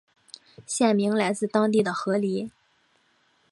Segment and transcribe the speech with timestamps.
[0.65, 2.49] 县名来自当地的河狸。